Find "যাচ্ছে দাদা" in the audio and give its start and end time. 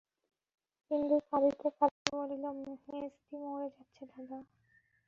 3.75-4.37